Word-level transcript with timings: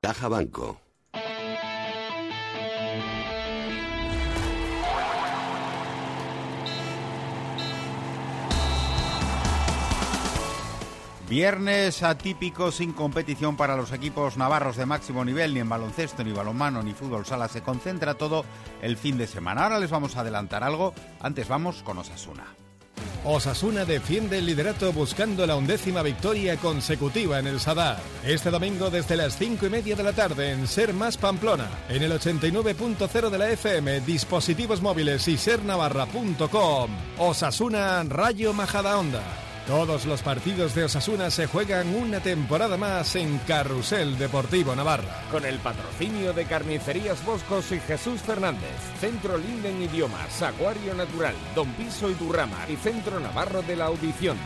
Caja 0.00 0.28
Banco. 0.28 0.80
Viernes 11.28 12.02
atípico 12.02 12.70
sin 12.70 12.92
competición 12.92 13.56
para 13.56 13.76
los 13.76 13.92
equipos 13.92 14.36
navarros 14.36 14.76
de 14.76 14.86
máximo 14.86 15.24
nivel, 15.24 15.52
ni 15.52 15.60
en 15.60 15.68
baloncesto, 15.68 16.22
ni 16.24 16.32
balonmano, 16.32 16.82
ni 16.82 16.94
fútbol 16.94 17.26
sala. 17.26 17.48
Se 17.48 17.62
concentra 17.62 18.14
todo 18.14 18.44
el 18.80 18.96
fin 18.96 19.18
de 19.18 19.26
semana. 19.26 19.64
Ahora 19.64 19.80
les 19.80 19.90
vamos 19.90 20.16
a 20.16 20.20
adelantar 20.20 20.62
algo. 20.62 20.94
Antes 21.20 21.48
vamos 21.48 21.82
con 21.82 21.98
Osasuna. 21.98 22.46
Osasuna 23.24 23.84
defiende 23.84 24.38
el 24.38 24.46
liderato 24.46 24.92
buscando 24.92 25.46
la 25.46 25.56
undécima 25.56 26.02
victoria 26.02 26.56
consecutiva 26.56 27.38
en 27.38 27.46
el 27.46 27.60
Sadar. 27.60 27.98
Este 28.24 28.50
domingo 28.50 28.90
desde 28.90 29.16
las 29.16 29.36
5 29.36 29.66
y 29.66 29.70
media 29.70 29.96
de 29.96 30.02
la 30.02 30.12
tarde 30.12 30.52
en 30.52 30.66
Ser 30.66 30.94
Más 30.94 31.16
Pamplona, 31.16 31.68
en 31.88 32.02
el 32.02 32.12
89.0 32.12 33.30
de 33.30 33.38
la 33.38 33.50
FM, 33.50 34.00
dispositivos 34.00 34.80
móviles 34.80 35.26
y 35.28 35.36
sernavarra.com. 35.36 36.90
Osasuna 37.18 38.04
Rayo 38.04 38.52
Majadahonda. 38.52 39.47
Todos 39.68 40.06
los 40.06 40.22
partidos 40.22 40.74
de 40.74 40.84
Osasuna 40.84 41.30
se 41.30 41.46
juegan 41.46 41.94
una 41.94 42.20
temporada 42.20 42.78
más 42.78 43.14
en 43.16 43.36
Carrusel 43.46 44.16
Deportivo 44.16 44.74
Navarra. 44.74 45.24
Con 45.30 45.44
el 45.44 45.58
patrocinio 45.58 46.32
de 46.32 46.46
Carnicerías 46.46 47.22
Boscos 47.26 47.70
y 47.72 47.80
Jesús 47.80 48.22
Fernández, 48.22 48.80
Centro 48.98 49.36
Linden 49.36 49.82
Idiomas, 49.82 50.40
Acuario 50.40 50.94
Natural, 50.94 51.34
Don 51.54 51.70
Piso 51.74 52.08
y 52.08 52.14
Durrama 52.14 52.64
y 52.70 52.76
Centro 52.76 53.20
Navarro 53.20 53.60
de 53.60 53.76
la 53.76 53.84
Audición. 53.84 54.38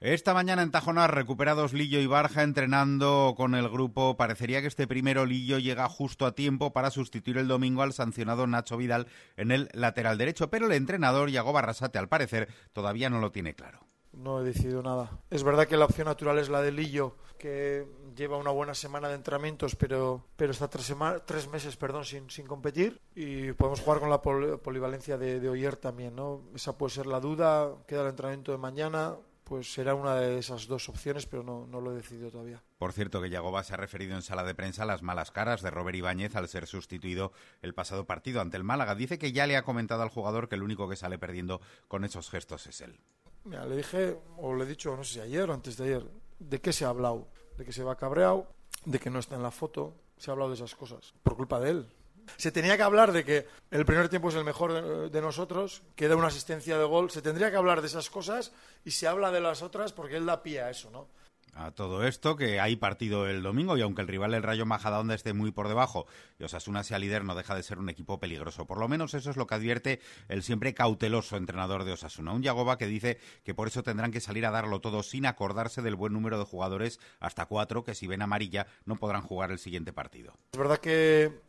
Esta 0.00 0.34
mañana 0.34 0.60
en 0.60 0.70
Tajonar, 0.70 1.14
recuperados 1.14 1.72
Lillo 1.72 2.00
y 2.00 2.06
Barja 2.06 2.42
entrenando 2.42 3.32
con 3.34 3.54
el 3.54 3.70
grupo. 3.70 4.18
Parecería 4.18 4.60
que 4.60 4.66
este 4.66 4.86
primero 4.86 5.24
Lillo 5.24 5.60
llega 5.60 5.88
justo 5.88 6.26
a 6.26 6.34
tiempo 6.34 6.74
para 6.74 6.90
sustituir 6.90 7.38
el 7.38 7.48
domingo 7.48 7.80
al 7.80 7.94
sancionado 7.94 8.46
Nacho 8.46 8.76
Vidal 8.76 9.06
en 9.38 9.50
el 9.50 9.70
lateral 9.72 10.18
derecho, 10.18 10.50
pero 10.50 10.66
el 10.66 10.72
entrenador 10.72 11.30
Yago 11.30 11.54
Barrasate, 11.54 11.98
al 11.98 12.10
parecer, 12.10 12.48
todavía 12.74 13.08
no 13.08 13.18
lo 13.18 13.32
tiene 13.32 13.54
claro. 13.54 13.91
No 14.12 14.40
he 14.40 14.44
decidido 14.44 14.82
nada. 14.82 15.18
Es 15.30 15.42
verdad 15.42 15.66
que 15.66 15.76
la 15.76 15.86
opción 15.86 16.06
natural 16.06 16.38
es 16.38 16.48
la 16.48 16.60
de 16.60 16.72
Lillo, 16.72 17.16
que 17.38 17.86
lleva 18.14 18.36
una 18.36 18.50
buena 18.50 18.74
semana 18.74 19.08
de 19.08 19.14
entrenamientos, 19.14 19.74
pero, 19.74 20.24
pero 20.36 20.52
está 20.52 20.68
tres, 20.68 20.94
tres 21.24 21.48
meses 21.48 21.76
perdón, 21.76 22.04
sin, 22.04 22.28
sin 22.30 22.46
competir. 22.46 23.00
Y 23.14 23.52
podemos 23.52 23.80
jugar 23.80 24.00
con 24.00 24.10
la 24.10 24.20
polivalencia 24.20 25.16
de, 25.16 25.40
de 25.40 25.48
Oyer 25.48 25.76
también. 25.76 26.14
¿no? 26.14 26.42
Esa 26.54 26.76
puede 26.76 26.94
ser 26.94 27.06
la 27.06 27.20
duda. 27.20 27.74
Queda 27.86 28.02
el 28.02 28.08
entrenamiento 28.08 28.52
de 28.52 28.58
mañana 28.58 29.16
pues 29.52 29.70
será 29.70 29.94
una 29.94 30.14
de 30.14 30.38
esas 30.38 30.66
dos 30.66 30.88
opciones, 30.88 31.26
pero 31.26 31.42
no, 31.42 31.66
no, 31.66 31.82
lo 31.82 31.92
he 31.92 31.96
decidido 31.96 32.30
todavía. 32.30 32.62
Por 32.78 32.94
cierto, 32.94 33.20
que 33.20 33.28
Yagoba 33.28 33.62
se 33.62 33.74
ha 33.74 33.76
referido 33.76 34.14
en 34.14 34.22
sala 34.22 34.44
de 34.44 34.54
prensa 34.54 34.84
a 34.84 34.86
las 34.86 35.02
malas 35.02 35.30
caras 35.30 35.60
de 35.60 35.70
Robert 35.70 35.94
Ibáñez 35.94 36.36
al 36.36 36.48
ser 36.48 36.66
sustituido 36.66 37.32
el 37.60 37.74
pasado 37.74 38.06
partido 38.06 38.40
ante 38.40 38.56
el 38.56 38.64
Málaga. 38.64 38.94
Dice 38.94 39.18
que 39.18 39.32
ya 39.32 39.46
le 39.46 39.58
ha 39.58 39.62
comentado 39.62 40.02
al 40.02 40.08
jugador 40.08 40.48
que 40.48 40.54
el 40.54 40.62
único 40.62 40.88
que 40.88 40.96
sale 40.96 41.18
perdiendo 41.18 41.60
con 41.86 42.04
esos 42.04 42.30
gestos 42.30 42.66
es 42.66 42.80
él. 42.80 42.98
Mira, 43.44 43.66
le 43.66 43.76
dije, 43.76 44.18
o 44.38 44.54
le 44.54 44.64
he 44.64 44.66
dicho, 44.66 44.96
no 44.96 45.04
sé 45.04 45.14
si 45.14 45.20
ayer 45.20 45.48
o 45.50 45.54
antes 45.54 45.76
de 45.76 45.84
ayer, 45.84 46.04
de 46.38 46.60
qué 46.60 46.72
se 46.72 46.84
ha 46.84 46.88
hablado. 46.88 47.28
De 47.56 47.64
que 47.64 47.72
se 47.72 47.82
va 47.82 47.96
cabreado, 47.96 48.46
de 48.84 48.98
que 48.98 49.10
no 49.10 49.18
está 49.18 49.36
en 49.36 49.42
la 49.42 49.50
foto. 49.50 49.94
Se 50.16 50.30
ha 50.30 50.32
hablado 50.32 50.50
de 50.50 50.56
esas 50.56 50.74
cosas. 50.74 51.12
Por 51.22 51.36
culpa 51.36 51.60
de 51.60 51.70
él. 51.70 51.88
Se 52.36 52.52
tenía 52.52 52.76
que 52.76 52.82
hablar 52.82 53.12
de 53.12 53.24
que 53.24 53.46
el 53.70 53.84
primer 53.84 54.08
tiempo 54.08 54.28
es 54.28 54.36
el 54.36 54.44
mejor 54.44 55.10
de, 55.10 55.20
nosotros, 55.20 55.82
que 55.96 56.08
da 56.08 56.16
una 56.16 56.28
asistencia 56.28 56.78
de 56.78 56.84
gol. 56.84 57.10
Se 57.10 57.20
tendría 57.20 57.50
que 57.50 57.56
hablar 57.56 57.80
de 57.80 57.88
esas 57.88 58.10
cosas 58.10 58.52
y 58.84 58.92
se 58.92 59.08
habla 59.08 59.32
de 59.32 59.40
las 59.40 59.62
otras 59.62 59.92
porque 59.92 60.16
él 60.16 60.26
da 60.26 60.42
pie 60.42 60.62
a 60.62 60.70
eso, 60.70 60.90
¿no? 60.90 61.08
A 61.54 61.70
todo 61.70 62.06
esto, 62.06 62.36
que 62.36 62.60
hay 62.60 62.76
partido 62.76 63.26
el 63.26 63.42
domingo 63.42 63.76
y 63.76 63.82
aunque 63.82 64.02
el 64.02 64.08
rival 64.08 64.34
el 64.34 64.42
Rayo 64.42 64.66
Majadahonda 64.66 65.14
esté 65.14 65.32
muy 65.32 65.52
por 65.52 65.68
debajo 65.68 66.06
y 66.38 66.44
Osasuna 66.44 66.82
sea 66.82 66.98
líder, 66.98 67.24
no 67.24 67.34
deja 67.34 67.54
de 67.54 67.62
ser 67.62 67.78
un 67.78 67.88
equipo 67.88 68.18
peligroso. 68.18 68.66
Por 68.66 68.78
lo 68.78 68.88
menos 68.88 69.14
eso 69.14 69.30
es 69.30 69.36
lo 69.36 69.46
que 69.46 69.54
advierte 69.54 70.00
el 70.28 70.42
siempre 70.42 70.74
cauteloso 70.74 71.36
entrenador 71.36 71.84
de 71.84 71.92
Osasuna, 71.92 72.32
un 72.32 72.42
Yagoba 72.42 72.78
que 72.78 72.86
dice 72.86 73.18
que 73.44 73.54
por 73.54 73.68
eso 73.68 73.82
tendrán 73.82 74.12
que 74.12 74.20
salir 74.20 74.46
a 74.46 74.50
darlo 74.50 74.80
todo 74.80 75.02
sin 75.02 75.26
acordarse 75.26 75.82
del 75.82 75.94
buen 75.94 76.12
número 76.12 76.38
de 76.38 76.44
jugadores, 76.44 77.00
hasta 77.20 77.46
cuatro, 77.46 77.84
que 77.84 77.94
si 77.94 78.06
ven 78.06 78.22
amarilla 78.22 78.66
no 78.86 78.96
podrán 78.96 79.22
jugar 79.22 79.50
el 79.50 79.58
siguiente 79.58 79.92
partido. 79.92 80.32
Es 80.52 80.58
verdad 80.58 80.78
que, 80.78 81.40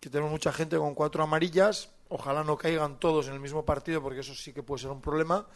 que 0.00 0.10
tenemos 0.10 0.32
mucha 0.32 0.52
gente 0.52 0.76
con 0.76 0.94
cuatro 0.94 1.22
amarillas, 1.22 1.90
ojalá 2.08 2.42
no 2.42 2.56
caigan 2.56 2.98
todos 2.98 3.28
en 3.28 3.34
el 3.34 3.40
mismo 3.40 3.64
partido 3.64 4.02
porque 4.02 4.20
eso 4.20 4.34
sí 4.34 4.52
que 4.52 4.62
puede 4.62 4.82
ser 4.82 4.90
un 4.90 5.00
problema 5.00 5.46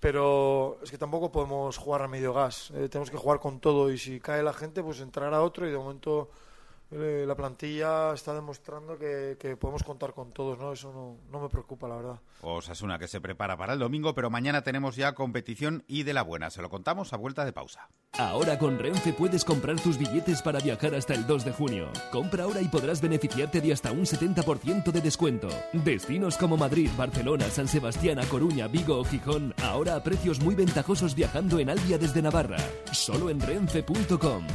pero 0.00 0.78
es 0.82 0.90
que 0.90 0.98
tampoco 0.98 1.30
podemos 1.30 1.76
jugar 1.76 2.02
a 2.02 2.08
medio 2.08 2.32
gas. 2.32 2.70
Eh, 2.74 2.88
tenemos 2.88 3.10
que 3.10 3.18
jugar 3.18 3.38
con 3.38 3.60
todo 3.60 3.90
y 3.90 3.98
si 3.98 4.18
cae 4.18 4.42
la 4.42 4.54
gente, 4.54 4.82
pues 4.82 5.00
entrará 5.00 5.42
otro 5.42 5.68
y 5.68 5.70
de 5.70 5.76
momento 5.76 6.30
eh, 6.92 7.24
la 7.26 7.36
plantilla 7.36 8.12
está 8.14 8.34
demostrando 8.34 8.98
que, 8.98 9.56
podemos 9.58 9.84
contar 9.84 10.12
con 10.12 10.32
todos, 10.32 10.58
¿no? 10.58 10.72
Eso 10.72 10.92
no, 10.92 11.18
no, 11.30 11.42
me 11.42 11.48
preocupa, 11.48 11.86
la 11.88 11.96
verdad. 11.96 12.20
Osasuna 12.42 12.98
que 12.98 13.06
se 13.06 13.20
prepara 13.20 13.56
para 13.56 13.74
el 13.74 13.78
domingo, 13.78 14.14
pero 14.14 14.28
mañana 14.28 14.62
tenemos 14.62 14.96
ya 14.96 15.14
competición 15.14 15.84
y 15.86 16.02
de 16.02 16.14
la 16.14 16.22
buena. 16.22 16.50
Se 16.50 16.62
lo 16.62 16.68
contamos 16.68 17.12
a 17.12 17.16
vuelta 17.16 17.44
de 17.44 17.52
pausa. 17.52 17.88
Ahora 18.18 18.58
con 18.58 18.78
Renfe 18.78 19.12
puedes 19.12 19.44
comprar 19.44 19.78
tus 19.80 19.98
billetes 19.98 20.42
para 20.42 20.58
viajar 20.58 20.94
hasta 20.94 21.14
el 21.14 21.26
2 21.26 21.44
de 21.44 21.52
junio. 21.52 21.92
Compra 22.10 22.44
ahora 22.44 22.60
y 22.60 22.68
podrás 22.68 23.00
beneficiarte 23.00 23.60
de 23.60 23.72
hasta 23.72 23.92
un 23.92 24.04
70% 24.04 24.90
de 24.90 25.00
descuento. 25.00 25.48
Destinos 25.72 26.36
como 26.36 26.56
Madrid, 26.56 26.90
Barcelona, 26.96 27.48
San 27.50 27.68
Sebastián, 27.68 28.18
A 28.18 28.26
Coruña, 28.26 28.66
Vigo 28.66 28.98
o 28.98 29.04
Gijón, 29.04 29.54
ahora 29.62 29.94
a 29.94 30.02
precios 30.02 30.40
muy 30.40 30.56
ventajosos 30.56 31.14
viajando 31.14 31.60
en 31.60 31.70
Albia 31.70 31.98
desde 31.98 32.20
Navarra. 32.20 32.58
Solo 32.92 33.30
en 33.30 33.40
renfe.com. 33.40 34.46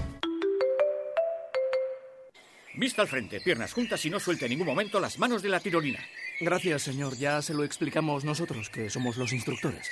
Vista 2.78 3.02
al 3.02 3.08
frente, 3.08 3.40
piernas 3.40 3.74
juntas 3.74 4.06
y 4.06 4.10
no 4.10 4.20
suelte 4.20 4.46
en 4.46 4.52
ningún 4.52 4.68
momento 4.68 5.00
las 5.00 5.18
manos 5.18 5.42
de 5.42 5.50
la 5.50 5.60
tirolina. 5.62 6.00
Gracias, 6.42 6.84
señor. 6.84 7.16
Ya 7.18 7.42
se 7.42 7.54
lo 7.54 7.64
explicamos 7.64 8.26
nosotros, 8.26 8.70
que 8.70 8.90
somos 8.90 9.16
los 9.16 9.32
instructores. 9.32 9.90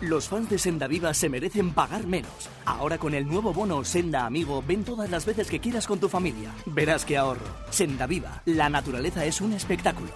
Los 0.00 0.28
fans 0.28 0.50
de 0.50 0.58
Senda 0.58 0.86
Viva 0.86 1.12
se 1.14 1.28
merecen 1.28 1.72
pagar 1.72 2.06
menos. 2.06 2.50
Ahora 2.66 2.98
con 2.98 3.14
el 3.14 3.26
nuevo 3.26 3.52
bono 3.52 3.82
Senda 3.82 4.26
Amigo, 4.26 4.62
ven 4.66 4.84
todas 4.84 5.10
las 5.10 5.24
veces 5.24 5.48
que 5.48 5.58
quieras 5.58 5.86
con 5.86 5.98
tu 5.98 6.08
familia. 6.08 6.52
Verás 6.66 7.04
que 7.04 7.16
ahorro. 7.16 7.46
Senda 7.70 8.06
Viva, 8.06 8.42
la 8.44 8.68
naturaleza 8.68 9.24
es 9.24 9.40
un 9.40 9.54
espectáculo. 9.54 10.12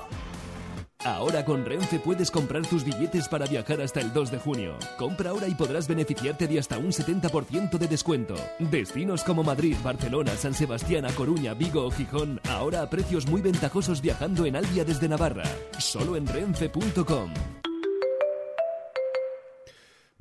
Ahora 1.04 1.44
con 1.44 1.64
Renfe 1.64 1.98
puedes 1.98 2.30
comprar 2.30 2.64
tus 2.64 2.84
billetes 2.84 3.28
para 3.28 3.46
viajar 3.46 3.80
hasta 3.80 4.00
el 4.00 4.12
2 4.12 4.30
de 4.30 4.38
junio. 4.38 4.76
Compra 4.96 5.30
ahora 5.30 5.48
y 5.48 5.54
podrás 5.54 5.88
beneficiarte 5.88 6.46
de 6.46 6.60
hasta 6.60 6.78
un 6.78 6.92
70% 6.92 7.76
de 7.76 7.88
descuento. 7.88 8.34
Destinos 8.60 9.24
como 9.24 9.42
Madrid, 9.42 9.76
Barcelona, 9.82 10.36
San 10.36 10.54
Sebastián, 10.54 11.04
A 11.04 11.12
Coruña, 11.12 11.54
Vigo 11.54 11.84
o 11.84 11.90
Gijón, 11.90 12.40
ahora 12.48 12.82
a 12.82 12.90
precios 12.90 13.26
muy 13.26 13.40
ventajosos 13.40 14.00
viajando 14.00 14.46
en 14.46 14.54
Albia 14.54 14.84
desde 14.84 15.08
Navarra. 15.08 15.44
Solo 15.78 16.16
en 16.16 16.26
renfe.com. 16.26 17.61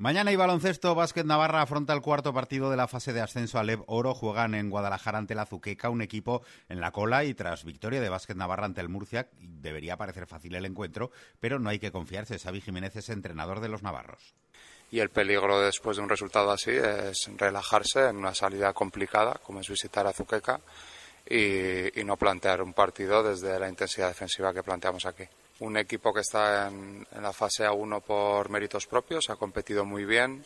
Mañana 0.02 0.32
y 0.32 0.36
baloncesto, 0.36 0.96
Básquet 0.96 1.28
Navarra 1.28 1.62
afronta 1.62 1.94
el 1.94 2.02
cuarto 2.02 2.34
partido 2.34 2.72
de 2.72 2.76
la 2.76 2.88
fase 2.88 3.14
de 3.14 3.22
ascenso 3.22 3.60
a 3.60 3.64
Lev 3.64 3.84
Oro. 3.86 4.16
Juegan 4.16 4.56
en 4.56 4.72
Guadalajara 4.72 5.20
ante 5.20 5.36
la 5.36 5.46
Zuqueca, 5.46 5.92
un 5.92 6.02
equipo 6.02 6.42
en 6.70 6.82
la 6.82 6.90
cola 6.90 7.24
y 7.24 7.36
tras 7.36 7.64
victoria 7.64 8.02
de 8.02 8.10
Básquet 8.10 8.36
Navarra 8.36 8.66
ante 8.66 8.82
el 8.82 8.90
Murcia, 8.90 9.28
debería 9.40 9.98
parecer 9.98 10.26
fácil 10.26 10.56
el 10.56 10.66
encuentro, 10.66 11.12
pero 11.40 11.60
no 11.60 11.70
hay 11.70 11.78
que 11.78 11.92
confiarse. 11.92 12.40
Xavi 12.40 12.62
Jiménez 12.62 12.96
es 12.96 13.10
entrenador 13.10 13.60
de 13.60 13.70
los 13.70 13.84
navarros. 13.84 14.34
Y 14.90 15.02
el 15.02 15.12
peligro 15.12 15.62
después 15.62 15.98
de 15.98 16.02
un 16.02 16.10
resultado 16.10 16.50
así 16.50 16.72
es 16.72 17.30
relajarse 17.38 18.08
en 18.08 18.18
una 18.18 18.34
salida 18.34 18.74
complicada, 18.74 19.40
como 19.44 19.60
es 19.60 19.70
visitar 19.70 20.08
a 20.08 20.14
Zuqueca, 20.14 20.62
y 21.30 22.04
no 22.04 22.18
plantear 22.18 22.64
un 22.64 22.74
partido 22.74 23.22
desde 23.22 23.60
la 23.60 23.70
intensidad 23.70 24.08
defensiva 24.08 24.52
que 24.52 24.64
planteamos 24.64 25.06
aquí 25.06 25.26
un 25.62 25.78
equipo 25.78 26.14
que 26.14 26.22
está 26.22 26.68
en, 26.68 27.06
la 27.22 27.34
fase 27.34 27.66
A1 27.66 28.02
por 28.02 28.50
méritos 28.50 28.88
propios, 28.88 29.30
ha 29.30 29.36
competido 29.36 29.86
muy 29.86 30.06
bien, 30.06 30.44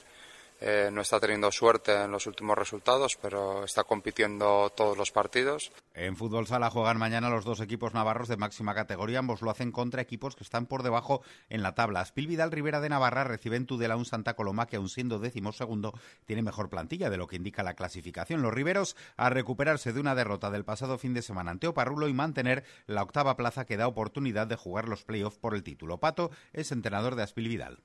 eh, 0.61 0.89
no 0.91 1.01
está 1.01 1.19
teniendo 1.19 1.51
suerte 1.51 2.03
en 2.03 2.11
los 2.11 2.27
últimos 2.27 2.57
resultados, 2.57 3.17
pero 3.21 3.63
está 3.63 3.83
compitiendo 3.83 4.71
todos 4.75 4.97
los 4.97 5.11
partidos. 5.11 5.71
En 5.93 6.15
fútbol 6.15 6.47
sala 6.47 6.69
juegan 6.69 6.97
mañana 6.97 7.29
los 7.29 7.45
dos 7.45 7.59
equipos 7.59 7.93
navarros 7.93 8.27
de 8.27 8.37
máxima 8.37 8.73
categoría. 8.73 9.19
Ambos 9.19 9.41
lo 9.41 9.51
hacen 9.51 9.71
contra 9.71 10.01
equipos 10.01 10.35
que 10.35 10.43
están 10.43 10.65
por 10.65 10.83
debajo 10.83 11.21
en 11.49 11.63
la 11.63 11.75
tabla. 11.75 12.01
Aspil 12.01 12.27
Vidal 12.27 12.51
Rivera 12.51 12.79
de 12.79 12.89
Navarra 12.89 13.23
recibe 13.23 13.57
en 13.57 13.65
Tudela 13.65 13.95
un 13.95 14.05
Santa 14.05 14.35
Coloma 14.35 14.67
que, 14.67 14.77
aun 14.77 14.89
siendo 14.89 15.19
décimo 15.19 15.51
segundo, 15.51 15.93
tiene 16.25 16.41
mejor 16.41 16.69
plantilla 16.69 17.09
de 17.09 17.17
lo 17.17 17.27
que 17.27 17.35
indica 17.35 17.63
la 17.63 17.75
clasificación. 17.75 18.41
Los 18.41 18.53
riberos 18.53 18.95
a 19.17 19.29
recuperarse 19.29 19.93
de 19.93 19.99
una 19.99 20.15
derrota 20.15 20.51
del 20.51 20.65
pasado 20.65 20.97
fin 20.97 21.13
de 21.13 21.21
semana 21.21 21.51
ante 21.51 21.67
Oparrulo 21.67 22.07
y 22.07 22.13
mantener 22.13 22.63
la 22.87 23.03
octava 23.03 23.35
plaza 23.35 23.65
que 23.65 23.77
da 23.77 23.87
oportunidad 23.87 24.47
de 24.47 24.55
jugar 24.55 24.87
los 24.87 25.03
playoffs 25.03 25.37
por 25.37 25.55
el 25.55 25.63
título. 25.63 25.99
Pato 25.99 26.31
es 26.53 26.71
entrenador 26.71 27.15
de 27.15 27.23
Aspil 27.23 27.47
Vidal. 27.47 27.79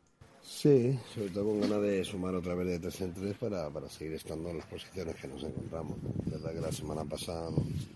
Sí, 0.61 1.01
sobre 1.15 1.31
todo 1.31 1.47
con 1.47 1.61
ganas 1.63 1.81
de 1.81 2.05
sumar 2.05 2.35
otra 2.35 2.55
vez 2.55 2.67
de 2.67 2.79
tres 2.79 3.01
en 3.01 3.15
tres 3.15 3.35
para, 3.39 3.71
para 3.71 3.89
seguir 3.89 4.13
estando 4.13 4.51
en 4.51 4.59
las 4.59 4.67
posiciones 4.67 5.17
que 5.17 5.27
nos 5.27 5.43
encontramos. 5.43 5.97
La 6.27 6.37
verdad 6.37 6.53
que 6.53 6.61
la 6.61 6.71
semana 6.71 7.03
pasada 7.03 7.49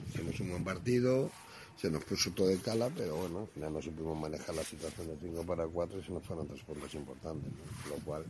hicimos 0.08 0.40
un 0.40 0.48
buen 0.48 0.64
partido, 0.64 1.30
se 1.76 1.90
nos 1.90 2.02
puso 2.04 2.30
todo 2.30 2.46
de 2.46 2.56
cala, 2.56 2.88
pero 2.96 3.16
bueno, 3.16 3.40
al 3.40 3.48
final 3.48 3.70
no 3.74 3.82
supimos 3.82 4.18
manejar 4.18 4.54
la 4.54 4.64
situación 4.64 5.08
de 5.08 5.18
5 5.20 5.42
para 5.44 5.66
4 5.66 5.98
y 5.98 6.04
se 6.04 6.12
nos 6.12 6.24
fueron 6.24 6.48
tres 6.48 6.62
puntos 6.62 6.94
importantes, 6.94 7.52
lo 7.90 7.96
cual 8.02 8.24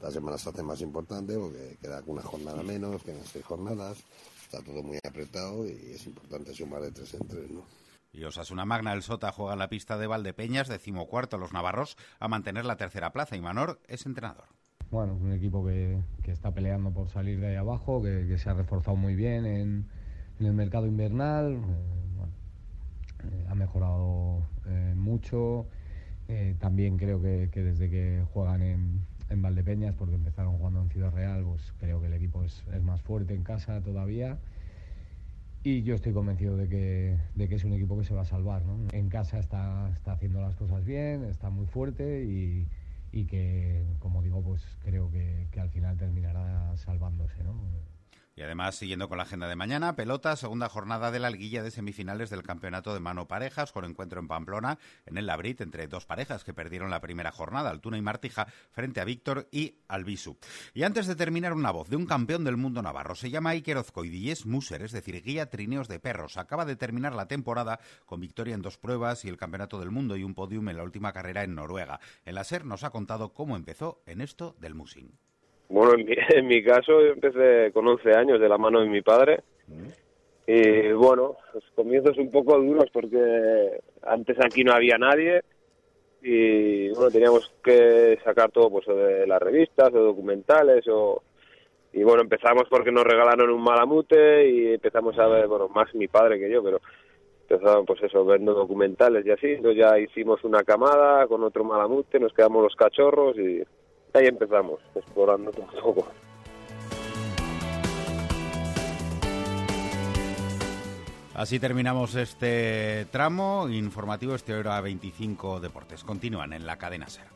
La 0.00 0.12
semana 0.12 0.38
se 0.38 0.50
hace 0.50 0.62
más 0.62 0.80
importante 0.80 1.36
porque 1.36 1.76
queda 1.82 2.04
una 2.06 2.22
jornada 2.22 2.62
menos, 2.62 3.02
quedan 3.02 3.24
seis 3.24 3.44
jornadas, 3.44 3.98
está 4.44 4.62
todo 4.62 4.80
muy 4.84 4.98
apretado 5.02 5.66
y 5.66 5.72
es 5.92 6.06
importante 6.06 6.54
sumar 6.54 6.82
de 6.82 6.92
tres 6.92 7.14
en 7.14 7.26
tres, 7.26 7.50
¿no? 7.50 7.64
Y 8.14 8.24
Osasuna 8.24 8.66
Magna 8.66 8.90
del 8.90 9.02
Sota 9.02 9.32
juega 9.32 9.54
en 9.54 9.58
la 9.58 9.70
pista 9.70 9.96
de 9.96 10.06
Valdepeñas, 10.06 10.68
decimocuarto 10.68 11.38
los 11.38 11.54
navarros, 11.54 11.96
a 12.20 12.28
mantener 12.28 12.66
la 12.66 12.76
tercera 12.76 13.10
plaza 13.10 13.36
y 13.36 13.40
Manor 13.40 13.80
es 13.88 14.04
entrenador. 14.04 14.44
Bueno, 14.90 15.14
un 15.14 15.32
equipo 15.32 15.64
que, 15.64 15.98
está 16.24 16.52
peleando 16.52 16.90
por 16.90 17.08
salir 17.08 17.40
de 17.40 17.48
ahí 17.48 17.56
abajo, 17.56 18.02
que, 18.02 18.36
se 18.36 18.50
ha 18.50 18.52
reforzado 18.52 18.98
muy 18.98 19.14
bien 19.14 19.46
en, 19.46 19.86
el 20.40 20.52
mercado 20.52 20.86
invernal, 20.86 21.54
eh, 21.54 21.58
eh, 23.24 23.46
ha 23.48 23.54
mejorado 23.54 24.42
eh, 24.66 24.92
mucho. 24.94 25.66
también 26.58 26.98
creo 26.98 27.22
que, 27.22 27.48
desde 27.54 27.88
que 27.88 28.26
juegan 28.34 28.60
en, 28.60 29.00
en, 29.30 29.40
Valdepeñas, 29.40 29.94
porque 29.94 30.16
empezaron 30.16 30.58
jugando 30.58 30.82
en 30.82 30.90
Ciudad 30.90 31.12
Real, 31.14 31.44
pues 31.44 31.72
creo 31.78 31.98
que 32.02 32.08
el 32.08 32.12
equipo 32.12 32.44
es, 32.44 32.62
es 32.74 32.82
más 32.82 33.00
fuerte 33.00 33.34
en 33.34 33.42
casa 33.42 33.80
todavía. 33.80 34.36
Y 35.64 35.82
yo 35.82 35.94
estoy 35.94 36.12
convencido 36.12 36.56
de 36.56 36.68
que, 36.68 37.16
de 37.36 37.48
que 37.48 37.54
es 37.54 37.64
un 37.64 37.72
equipo 37.72 37.96
que 37.96 38.04
se 38.04 38.14
va 38.14 38.22
a 38.22 38.24
salvar. 38.24 38.64
¿no? 38.64 38.88
En 38.92 39.08
casa 39.08 39.38
está, 39.38 39.90
está 39.92 40.12
haciendo 40.12 40.40
las 40.40 40.56
cosas 40.56 40.84
bien, 40.84 41.24
está 41.24 41.50
muy 41.50 41.66
fuerte 41.66 42.24
y, 42.24 42.66
y 43.12 43.26
que, 43.26 43.84
como 44.00 44.22
digo, 44.22 44.42
pues 44.42 44.64
creo 44.80 45.10
que, 45.12 45.46
que 45.52 45.60
al 45.60 45.70
final 45.70 45.96
terminará 45.96 46.76
salvándose. 46.76 47.44
¿no? 47.44 47.54
Y 48.34 48.42
además, 48.42 48.76
siguiendo 48.76 49.08
con 49.08 49.18
la 49.18 49.24
agenda 49.24 49.46
de 49.46 49.56
mañana, 49.56 49.94
pelota, 49.94 50.36
segunda 50.36 50.68
jornada 50.68 51.10
de 51.10 51.18
la 51.18 51.28
alguilla 51.28 51.62
de 51.62 51.70
semifinales 51.70 52.30
del 52.30 52.42
campeonato 52.42 52.94
de 52.94 53.00
mano 53.00 53.28
parejas, 53.28 53.72
con 53.72 53.84
encuentro 53.84 54.20
en 54.20 54.28
Pamplona, 54.28 54.78
en 55.04 55.18
el 55.18 55.26
Labrit, 55.26 55.60
entre 55.60 55.86
dos 55.86 56.06
parejas 56.06 56.42
que 56.42 56.54
perdieron 56.54 56.90
la 56.90 57.00
primera 57.00 57.30
jornada, 57.30 57.70
Altuna 57.70 57.98
y 57.98 58.02
Martija, 58.02 58.46
frente 58.70 59.00
a 59.00 59.04
Víctor 59.04 59.48
y 59.52 59.76
Albisu. 59.88 60.38
Y 60.72 60.84
antes 60.84 61.06
de 61.06 61.14
terminar, 61.14 61.52
una 61.52 61.70
voz 61.70 61.88
de 61.88 61.96
un 61.96 62.06
campeón 62.06 62.44
del 62.44 62.56
mundo 62.56 62.82
navarro. 62.82 63.14
Se 63.14 63.30
llama 63.30 63.50
Iker 63.50 63.76
Ozcoidi 63.76 64.18
y 64.18 64.30
es 64.30 64.46
muser, 64.46 64.82
es 64.82 64.92
decir, 64.92 65.22
guía 65.22 65.50
trineos 65.50 65.88
de 65.88 66.00
perros. 66.00 66.38
Acaba 66.38 66.64
de 66.64 66.76
terminar 66.76 67.14
la 67.14 67.28
temporada 67.28 67.80
con 68.06 68.20
victoria 68.20 68.54
en 68.54 68.62
dos 68.62 68.78
pruebas 68.78 69.24
y 69.24 69.28
el 69.28 69.36
campeonato 69.36 69.78
del 69.78 69.90
mundo 69.90 70.16
y 70.16 70.24
un 70.24 70.34
podium 70.34 70.68
en 70.70 70.78
la 70.78 70.84
última 70.84 71.12
carrera 71.12 71.44
en 71.44 71.54
Noruega. 71.54 72.00
El 72.24 72.36
la 72.36 72.44
SER 72.44 72.64
nos 72.64 72.82
ha 72.82 72.90
contado 72.90 73.34
cómo 73.34 73.56
empezó 73.56 74.02
en 74.06 74.22
esto 74.22 74.56
del 74.58 74.74
musing. 74.74 75.18
Bueno, 75.72 75.94
en 76.28 76.46
mi, 76.46 76.62
caso 76.62 77.00
yo 77.00 77.12
empecé 77.12 77.72
con 77.72 77.88
11 77.88 78.12
años 78.12 78.40
de 78.40 78.48
la 78.48 78.58
mano 78.58 78.80
de 78.80 78.88
mi 78.88 79.00
padre. 79.00 79.40
Y 80.46 80.92
bueno, 80.92 81.36
los 81.54 81.64
comienzos 81.74 82.18
un 82.18 82.30
poco 82.30 82.58
duros 82.58 82.90
porque 82.92 83.80
antes 84.02 84.36
aquí 84.44 84.64
no 84.64 84.74
había 84.74 84.98
nadie. 84.98 85.42
Y 86.20 86.90
bueno, 86.90 87.10
teníamos 87.10 87.50
que 87.64 88.18
sacar 88.22 88.50
todo 88.50 88.70
pues 88.70 88.86
de 88.86 89.26
las 89.26 89.40
revistas 89.40 89.92
o 89.94 89.98
documentales 89.98 90.84
o 90.88 91.22
y 91.94 92.04
bueno, 92.04 92.22
empezamos 92.22 92.64
porque 92.70 92.90
nos 92.90 93.04
regalaron 93.04 93.50
un 93.50 93.62
malamute 93.62 94.48
y 94.48 94.74
empezamos 94.74 95.18
a 95.18 95.26
ver, 95.26 95.46
bueno, 95.46 95.68
más 95.68 95.94
mi 95.94 96.08
padre 96.08 96.38
que 96.38 96.50
yo, 96.50 96.62
pero 96.62 96.80
empezamos 97.42 97.84
pues 97.86 98.02
eso, 98.02 98.24
viendo 98.24 98.54
documentales 98.54 99.26
y 99.26 99.30
así, 99.30 99.48
entonces 99.48 99.78
ya 99.78 99.98
hicimos 99.98 100.42
una 100.44 100.62
camada 100.62 101.26
con 101.26 101.42
otro 101.42 101.64
malamute, 101.64 102.18
nos 102.18 102.32
quedamos 102.32 102.62
los 102.62 102.74
cachorros 102.76 103.36
y 103.36 103.62
ahí 104.14 104.26
empezamos, 104.26 104.80
explorando 104.94 105.50
todo 105.50 105.66
un 105.74 105.94
poco. 105.94 106.08
Así 111.34 111.58
terminamos 111.58 112.14
este 112.14 113.06
tramo 113.10 113.68
informativo, 113.70 114.34
este 114.34 114.54
hora 114.54 114.80
25 114.80 115.60
Deportes. 115.60 116.04
Continúan 116.04 116.52
en 116.52 116.66
la 116.66 116.76
cadena 116.76 117.08
SER. 117.08 117.26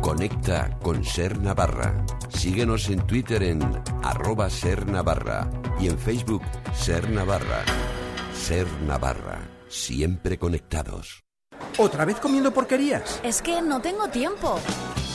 Conecta 0.00 0.78
con 0.82 1.04
Ser 1.04 1.40
Navarra. 1.40 2.04
Síguenos 2.28 2.90
en 2.90 3.06
Twitter 3.06 3.42
en 3.42 3.60
arroba 4.02 4.50
Ser 4.50 4.86
Navarra 4.86 5.48
y 5.80 5.88
en 5.88 5.98
Facebook 5.98 6.42
Ser 6.74 7.10
Navarra. 7.10 7.64
Ser 8.46 8.68
Navarra, 8.86 9.40
siempre 9.66 10.38
conectados. 10.38 11.24
¿Otra 11.78 12.04
vez 12.04 12.20
comiendo 12.20 12.54
porquerías? 12.54 13.20
Es 13.24 13.42
que 13.42 13.60
no 13.60 13.80
tengo 13.80 14.06
tiempo. 14.06 14.60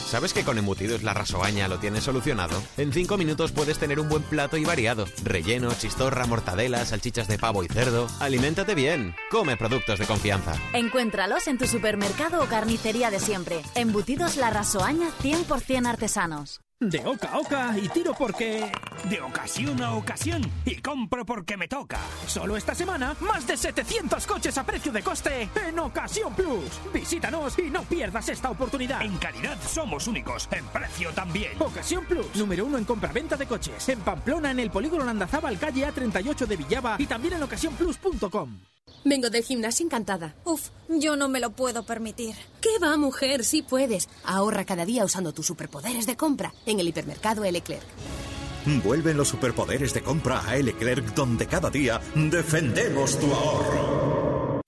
¿Sabes 0.05 0.33
que 0.33 0.43
con 0.43 0.57
embutidos 0.57 1.01
la 1.01 1.13
rasoaña 1.13 1.69
lo 1.69 1.79
tienes 1.79 2.03
solucionado? 2.03 2.61
En 2.75 2.91
5 2.91 3.15
minutos 3.15 3.53
puedes 3.53 3.79
tener 3.79 4.01
un 4.01 4.09
buen 4.09 4.23
plato 4.23 4.57
y 4.57 4.65
variado. 4.65 5.05
Relleno, 5.23 5.73
chistorra, 5.73 6.25
mortadela, 6.25 6.83
salchichas 6.83 7.29
de 7.29 7.39
pavo 7.39 7.63
y 7.63 7.69
cerdo. 7.69 8.07
Aliméntate 8.19 8.75
bien. 8.75 9.15
Come 9.31 9.55
productos 9.55 9.97
de 9.97 10.07
confianza. 10.07 10.51
Encuéntralos 10.73 11.47
en 11.47 11.57
tu 11.57 11.67
supermercado 11.67 12.43
o 12.43 12.47
carnicería 12.47 13.11
de 13.11 13.21
siempre. 13.21 13.61
Embutidos 13.75 14.35
la 14.35 14.49
rasoaña 14.49 15.07
100% 15.23 15.87
artesanos. 15.87 16.59
De 16.81 16.99
oca 17.05 17.29
a 17.29 17.37
oca 17.37 17.77
y 17.77 17.87
tiro 17.89 18.11
porque... 18.17 18.71
De 19.07 19.21
ocasión 19.21 19.79
a 19.83 19.93
ocasión 19.93 20.41
y 20.65 20.77
compro 20.77 21.23
porque 21.23 21.55
me 21.55 21.67
toca. 21.67 21.99
Solo 22.25 22.57
esta 22.57 22.73
semana, 22.73 23.15
más 23.19 23.45
de 23.45 23.55
700 23.55 24.25
coches 24.25 24.57
a 24.57 24.63
precio 24.63 24.91
de 24.91 25.03
coste 25.03 25.47
en 25.67 25.77
Ocasión 25.77 26.33
Plus. 26.33 26.81
Visítanos 26.91 27.57
y 27.59 27.69
no 27.69 27.83
pierdas 27.83 28.29
esta 28.29 28.49
oportunidad. 28.49 29.03
En 29.03 29.15
calidad 29.19 29.59
somos 29.61 30.07
únicos, 30.07 30.49
en 30.51 30.65
precio 30.65 31.11
también. 31.11 31.51
Ocasión 31.59 32.03
Plus, 32.05 32.35
número 32.35 32.65
uno 32.65 32.79
en 32.79 32.85
compra-venta 32.85 33.37
de 33.37 33.45
coches. 33.45 33.87
En 33.89 33.99
Pamplona, 33.99 34.49
en 34.49 34.59
el 34.59 34.71
polígono 34.71 35.05
Landazábal, 35.05 35.59
calle 35.59 35.87
A38 35.87 36.47
de 36.47 36.57
Villaba 36.57 36.95
y 36.97 37.05
también 37.05 37.35
en 37.35 37.43
ocasiónplus.com. 37.43 38.57
Vengo 39.03 39.29
del 39.29 39.43
gimnasio 39.43 39.85
encantada. 39.85 40.35
Uf, 40.45 40.69
yo 40.87 41.15
no 41.15 41.27
me 41.27 41.39
lo 41.39 41.51
puedo 41.51 41.83
permitir. 41.83 42.35
¿Qué 42.61 42.69
va, 42.81 42.95
mujer? 42.97 43.43
Sí 43.43 43.61
puedes. 43.61 44.07
Ahorra 44.23 44.65
cada 44.65 44.85
día 44.85 45.03
usando 45.03 45.33
tus 45.33 45.47
superpoderes 45.47 46.05
de 46.05 46.15
compra 46.15 46.53
en 46.65 46.79
el 46.79 46.87
hipermercado 46.87 47.43
Leclerc. 47.43 47.83
Vuelven 48.83 49.17
los 49.17 49.29
superpoderes 49.29 49.93
de 49.93 50.03
compra 50.03 50.39
a 50.39 50.55
Leclerc, 50.55 51.15
donde 51.15 51.47
cada 51.47 51.71
día 51.71 51.99
defendemos 52.13 53.19
tu 53.19 53.33
ahorro. 53.33 53.90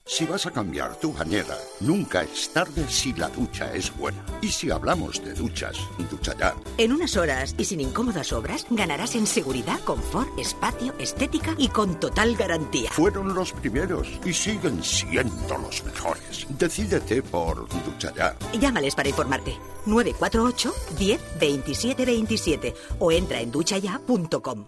Si 0.05 0.25
vas 0.25 0.45
a 0.45 0.51
cambiar 0.51 0.95
tu 0.97 1.13
bañera, 1.13 1.57
nunca 1.79 2.21
es 2.23 2.51
tarde 2.51 2.85
si 2.89 3.13
la 3.13 3.29
ducha 3.29 3.73
es 3.73 3.95
buena. 3.97 4.23
Y 4.41 4.50
si 4.50 4.69
hablamos 4.69 5.23
de 5.23 5.33
duchas, 5.33 5.77
ducha 6.11 6.35
ya. 6.38 6.53
En 6.77 6.91
unas 6.91 7.15
horas 7.15 7.55
y 7.57 7.65
sin 7.65 7.79
incómodas 7.79 8.33
obras, 8.33 8.67
ganarás 8.69 9.15
en 9.15 9.25
seguridad, 9.25 9.79
confort, 9.79 10.38
espacio, 10.38 10.94
estética 11.00 11.55
y 11.57 11.69
con 11.69 12.00
total 12.00 12.35
garantía. 12.35 12.91
Fueron 12.91 13.33
los 13.33 13.53
primeros 13.53 14.07
y 14.25 14.33
siguen 14.33 14.83
siendo 14.83 15.57
los 15.57 15.83
mejores. 15.85 16.45
Decídete 16.59 17.23
por 17.23 17.67
ducha 17.85 18.13
ya. 18.15 18.35
Llámales 18.59 18.95
para 18.95 19.09
informarte. 19.09 19.57
948 19.85 20.73
10 21.00 21.21
27 21.39 22.05
27 22.05 22.75
o 23.00 23.12
entra 23.12 23.39
en 23.39 23.51
duchaya.com. 23.51 24.67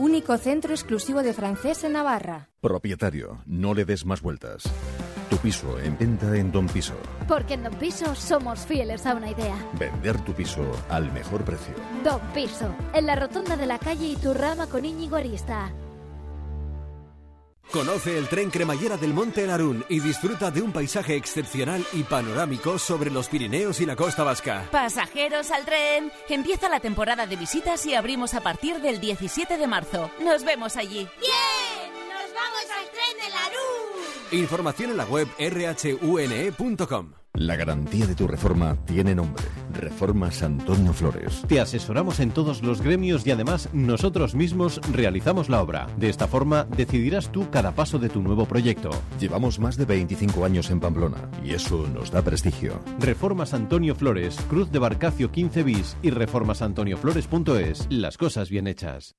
único 0.00 0.38
centro 0.38 0.72
exclusivo 0.72 1.22
de 1.22 1.34
francés 1.34 1.84
en 1.84 1.92
Navarra. 1.92 2.48
Propietario, 2.60 3.42
no 3.44 3.74
le 3.74 3.84
des 3.84 4.06
más 4.06 4.22
vueltas. 4.22 4.64
Tu 5.28 5.36
piso 5.36 5.78
en 5.78 5.96
venta 5.98 6.34
en 6.36 6.50
Don 6.50 6.66
Piso. 6.66 6.94
Porque 7.28 7.54
en 7.54 7.64
Don 7.64 7.74
Piso 7.74 8.14
somos 8.14 8.66
fieles 8.66 9.04
a 9.06 9.14
una 9.14 9.30
idea. 9.30 9.54
Vender 9.78 10.18
tu 10.24 10.32
piso 10.32 10.62
al 10.88 11.12
mejor 11.12 11.44
precio. 11.44 11.74
Don 12.02 12.20
Piso, 12.32 12.74
en 12.94 13.06
la 13.06 13.14
rotonda 13.14 13.56
de 13.56 13.66
la 13.66 13.78
calle 13.78 14.06
Iturrama 14.06 14.66
con 14.66 14.84
Íñigo 14.84 15.16
Arista. 15.16 15.70
Conoce 17.72 18.18
el 18.18 18.28
tren 18.28 18.50
cremallera 18.50 18.96
del 18.96 19.14
Monte 19.14 19.46
Narún 19.46 19.84
y 19.88 20.00
disfruta 20.00 20.50
de 20.50 20.60
un 20.60 20.72
paisaje 20.72 21.14
excepcional 21.14 21.86
y 21.92 22.02
panorámico 22.02 22.80
sobre 22.80 23.10
los 23.10 23.28
Pirineos 23.28 23.80
y 23.80 23.86
la 23.86 23.94
costa 23.94 24.24
vasca. 24.24 24.66
Pasajeros 24.72 25.52
al 25.52 25.64
tren. 25.64 26.10
Empieza 26.28 26.68
la 26.68 26.80
temporada 26.80 27.26
de 27.26 27.36
visitas 27.36 27.86
y 27.86 27.94
abrimos 27.94 28.34
a 28.34 28.40
partir 28.40 28.80
del 28.80 29.00
17 29.00 29.56
de 29.56 29.66
marzo. 29.68 30.10
Nos 30.20 30.42
vemos 30.42 30.76
allí. 30.76 31.08
¡Bien! 31.20 32.08
¡Nos 32.08 32.34
vamos 32.34 32.66
al 32.76 32.90
tren 32.90 33.16
de 33.22 33.30
Narún! 33.30 34.42
Información 34.42 34.90
en 34.90 34.96
la 34.96 35.04
web 35.04 35.28
rhune.com. 35.38 37.19
La 37.34 37.56
garantía 37.56 38.06
de 38.06 38.14
tu 38.14 38.26
reforma 38.26 38.76
tiene 38.84 39.14
nombre. 39.14 39.44
Reformas 39.72 40.42
Antonio 40.42 40.92
Flores. 40.92 41.42
Te 41.46 41.60
asesoramos 41.60 42.20
en 42.20 42.32
todos 42.32 42.62
los 42.62 42.82
gremios 42.82 43.26
y 43.26 43.30
además 43.30 43.68
nosotros 43.72 44.34
mismos 44.34 44.80
realizamos 44.92 45.48
la 45.48 45.62
obra. 45.62 45.86
De 45.96 46.08
esta 46.08 46.26
forma 46.26 46.64
decidirás 46.76 47.30
tú 47.30 47.48
cada 47.50 47.72
paso 47.72 47.98
de 47.98 48.08
tu 48.08 48.20
nuevo 48.20 48.46
proyecto. 48.46 48.90
Llevamos 49.18 49.58
más 49.58 49.76
de 49.76 49.84
25 49.84 50.44
años 50.44 50.70
en 50.70 50.80
Pamplona 50.80 51.30
y 51.42 51.54
eso 51.54 51.86
nos 51.86 52.10
da 52.10 52.20
prestigio. 52.20 52.80
Reformas 52.98 53.54
Antonio 53.54 53.94
Flores, 53.94 54.36
Cruz 54.48 54.70
de 54.70 54.80
Barcacio 54.80 55.30
15 55.30 55.62
bis 55.62 55.96
y 56.02 56.10
reformasantonioflores.es. 56.10 57.86
Las 57.90 58.18
cosas 58.18 58.50
bien 58.50 58.66
hechas. 58.66 59.14